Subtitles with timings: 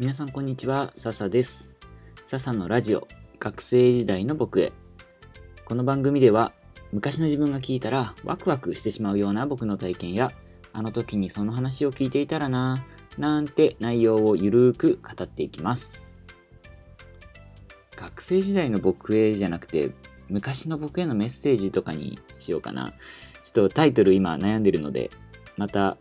[0.00, 1.76] 皆さんこんにちは、笹です。
[2.24, 3.06] 笹のラジオ、
[3.38, 4.72] 学生時代の僕へ。
[5.66, 6.54] この番組では、
[6.90, 10.30] 昔の自分が聞いたらワクワクしてしまうような僕の体験や、
[10.72, 16.18] あの時にその話を聞いていたらなぁ、なんて内容をゆるーく語っていきます。
[17.94, 19.90] 学生時代の僕へじゃなくて、
[20.30, 22.94] 昔の僕へのメッセージとかにしようかな。
[23.42, 25.10] ちょっとタイトル今悩んでるので、
[25.58, 25.98] また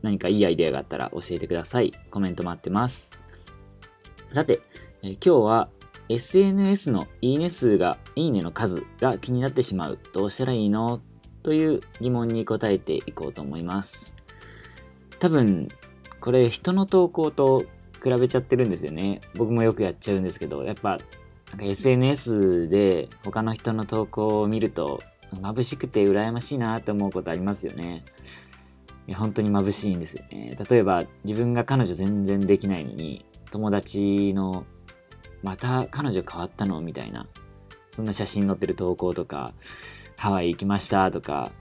[0.00, 1.90] 何かいいアイデアがあったら教えてください。
[2.08, 3.20] コメント待ってます。
[4.32, 4.60] さて、
[5.02, 5.68] えー今日は
[6.08, 9.98] SNS のいいね数が、いいねの数が気になってしまう。
[10.14, 11.00] どうしたらいいの？
[11.42, 14.14] という疑問に答えていこうと思います。
[15.18, 15.68] 多分、
[16.20, 17.64] これ人の投稿と
[18.02, 19.20] 比べちゃってるんですよね。
[19.34, 20.98] 僕もよくやっちゃうんですけど、やっぱ、
[21.50, 25.00] なんか SNS で他の人の投稿を見ると、
[25.34, 28.04] 眩しくて羨ましいなって思うことありますよね。
[29.14, 30.56] 本当に眩しいんですよね。
[30.70, 34.64] 例えば自分が彼女全然できないのに友達の
[35.42, 36.80] また彼女変わったの？
[36.80, 37.28] みたいな。
[37.92, 39.52] そんな写真載ってる投稿とか
[40.16, 41.52] ハワイ行きましたとか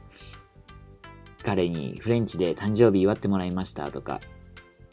[1.43, 4.19] 彼にフレンチで誕生日祝ってもらいましたとか。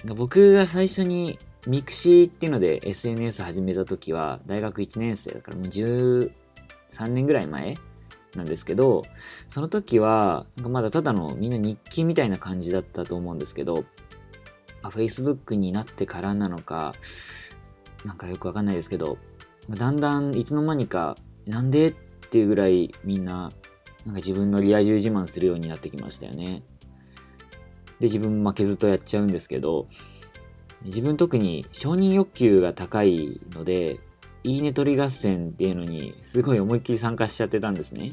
[0.05, 6.31] 僕が最初に mixi っていうので SNS 始めた時は大学1年生だからもう13
[7.09, 7.77] 年ぐらい前
[8.37, 9.03] なんですけど
[9.49, 13.85] その時はなんかまだただのみんな日記みたいな感じだったと思うんですけど
[14.83, 16.93] あ Facebook になってからなのか
[18.05, 19.19] なんかよくわかんないですけど
[19.71, 23.51] だんだんいつの間にかなんでっていうぐらいみんな
[24.05, 26.63] なんか自分のリア充自慢するようになってきましたよね
[27.99, 29.87] で自分負けずとやっちゃうんですけど
[30.85, 33.99] 自分特に承認欲求が高いので
[34.45, 38.13] いいね取り合戦っていうのにすごい思いっきり参加しちゃってたんですね。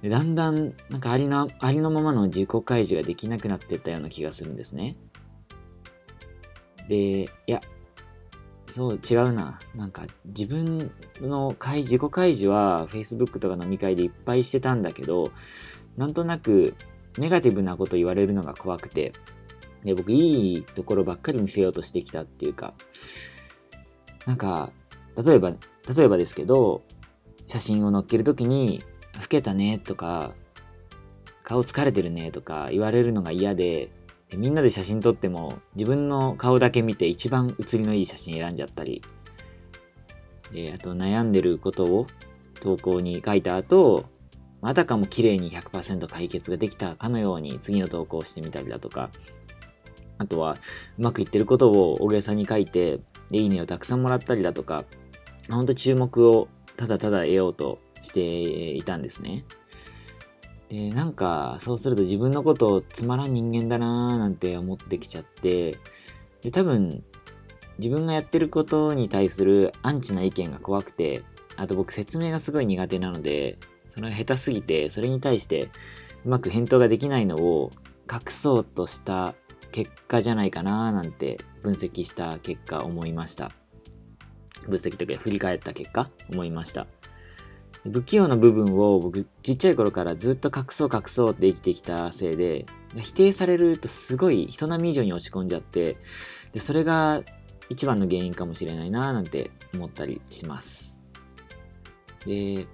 [0.00, 4.96] でだんだんなんかありのありのままの自己開示ができなくなってったような気がするんですね。
[6.88, 7.60] で、いや、
[8.66, 9.58] そう違うな。
[9.74, 15.32] なんか自分の開自己開示は Facebook とか飲み会でいっぱいしてたんだけど、
[15.96, 16.74] なんとなく
[17.18, 19.12] ネガティブなこと言われるのが怖くて、
[19.84, 22.74] で僕いいところばっかり見せようとしてきたっていうか、
[24.26, 24.72] なんか
[25.16, 26.82] 例えば、例えばですけど、
[27.46, 28.82] 写真を載っけるときに、
[29.14, 30.32] 老けたねとか、
[31.44, 33.90] 顔疲れてるねとか言われるのが嫌、で
[34.36, 39.02] みんなで写真撮っても自分の顔だけ見て一番写りのいい写真選んじゃったり、
[40.52, 42.06] で、あと悩んでることを
[42.60, 44.04] 投稿に書いた後、
[44.60, 49.10] あたかも綺麗に100%解決ができたかのように次の投稿をしてみたりだとか、
[50.18, 50.56] あとは
[50.98, 53.00] うまくいってることを大げさに書いて、
[53.32, 54.84] いいねをたくさんもらったりだとか、
[55.50, 58.20] 本当注目をただただ得ようとして
[58.70, 59.44] いたんですね。
[60.72, 65.76] で、なんか、そうすると自分のことをつまらん人間だなーなんて思ってきちゃって、
[66.40, 67.04] で、多分、
[67.76, 71.24] 自分がやってることに対するアンチな意見が怖くて、
[71.56, 75.70] あと僕説明がすごい苦手なので、それが下手すぎて、それに対して
[76.24, 77.70] うまく返答ができないのを
[78.10, 79.34] 隠そうとした
[79.72, 83.52] 結果じゃないかなーなんて分析した結果思いました。
[84.66, 86.86] 分析というか振り返った結果思いました。
[87.84, 92.66] 不器用な部分を僕ちっちゃい頃からずっと隠そう隠そうって生きてきたせいで
[92.96, 95.96] 否定されるとすごい人並み以上に落ち込んじゃって
[96.52, 97.22] でそれが
[97.68, 101.00] 一番の原因かもしれないななんて思ったりします。
[102.26, 102.66] で、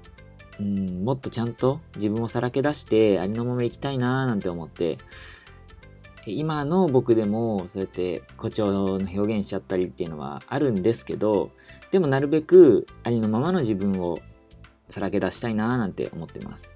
[0.61, 4.99] うん、もっとちゃんと自分をさらけ出してありのまま生きたいななんて思って
[6.27, 11.51] 今の僕でもそうやって誇張の表現しちゃったりっていうのはあるんですけど
[11.91, 14.19] でもなるべくありのままの自分を
[14.89, 16.75] さらけ出したいなーなんて思ってます。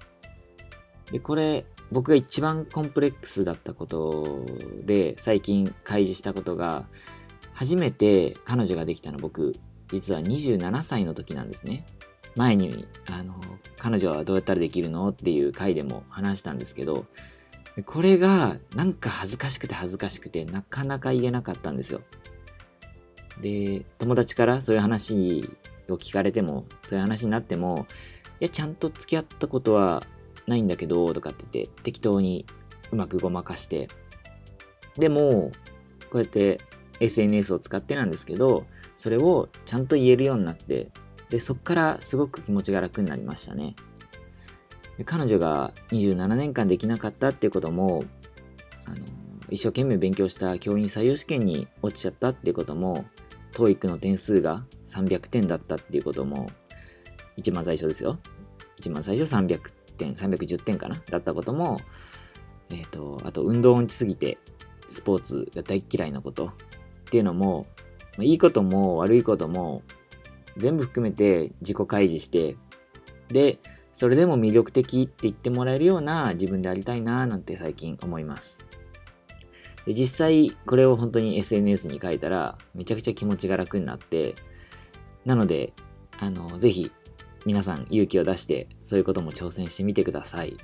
[1.11, 4.45] で、これ僕が一番コンプレックスだったこと
[4.83, 6.87] で最近開示したことが
[7.53, 9.53] 初めて彼女ができたの僕
[9.89, 11.85] 実は27歳の時なんですね。
[12.35, 13.35] 前にあの
[13.77, 17.05] 彼女はどうやったらできるのっていう回でも話したんですけど
[17.85, 22.01] これがなんか恥ずかしくて恥ずかしくてなかなか言えなかったんですよ。
[23.41, 25.49] で、友達からそういう話
[25.89, 27.85] を聞かれても、そういう話になっても、
[28.39, 30.03] いや、ちゃんと付き合ったことは
[30.47, 32.45] ないんだけど、とかって言って適当に
[32.91, 33.89] うまくごまかして。
[34.97, 35.51] でも、
[36.09, 36.59] こうやって
[36.99, 38.65] SNS を使ってなんですけど、
[38.95, 40.89] それをちゃんと言えるようになって、
[41.29, 43.75] で、そっからすごく気持ちが楽になりましたね。
[45.05, 48.03] 彼女が27年間できなかったっていうことも
[48.85, 48.97] あの
[49.49, 53.05] 一生懸命勉強した教員採用試験に落ちちゃったっていうことも
[53.53, 56.49] TOEIC の点数が300点だったっていうことも
[57.37, 58.17] 一番最初ですよ。
[58.77, 59.61] 一番最初300
[59.97, 60.95] 点310点かな？
[61.09, 61.79] だったことも
[62.69, 64.37] えっ、とあと運動音痴すぎて
[64.87, 66.51] スポーツが大嫌いなことっ
[67.05, 67.67] ていうのも
[68.17, 69.81] ま、いいことも悪いことも
[70.57, 72.57] 全部含めて自己開示して
[73.29, 73.59] で
[73.93, 78.65] それでも魅力的って言ってもらえるような自分でありたいななんて最近思います。
[79.85, 84.35] で実際これを本当に SNS に書いたらめちゃくちゃ気持ちが楽になって
[85.25, 85.73] なので
[86.19, 86.91] あのぜひ
[87.45, 90.55] 皆さん勇気を出してそういうことも挑戦してみてください。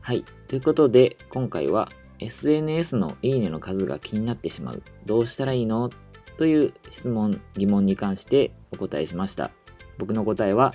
[0.00, 0.24] はい。
[0.48, 1.88] ということで今回は
[2.18, 5.90] SNS のいいねの数が気になってしまうどうしたらいいの？
[6.38, 9.50] という質問疑問に関してお答えしました。
[9.98, 10.72] 僕の答えは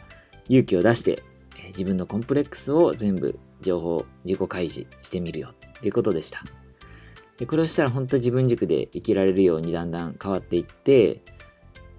[0.47, 1.23] 勇気を出して
[1.69, 5.49] 自分のコンプレックスを全部情報自己開示してみるよ。
[5.51, 6.43] っていうことでした。
[7.37, 11.21] でこれをしたら本当自分軸で生きられるようにだんだん変わっていって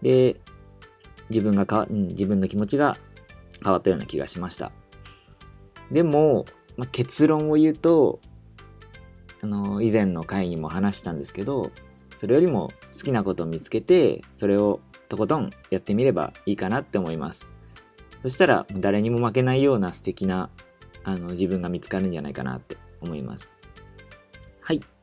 [0.03, 0.37] で
[1.31, 2.97] 自分がか、うん、自分の気持ちが
[3.63, 4.73] 変わったような気がしました。
[5.91, 6.45] でも、
[6.77, 8.21] まあ、結論を言うと
[9.43, 11.71] あの以前の回にも話したんですけど
[12.17, 17.53] それよりも好きなことを見つけてそれをとことんやってみればいいかなって思います。
[18.23, 20.51] そしたら誰にも負けないような素敵な
[21.05, 23.55] あの自分が見つかるんじゃないかなって思います。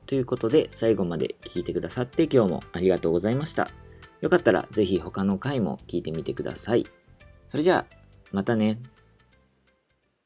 [0.06, 3.68] ということで最後まで聞いてくださって今日もありがとうございました。
[4.22, 6.86] よかったらぜひ他の回も聞いてみてください。
[7.48, 7.96] それじゃあ
[8.32, 8.80] またね。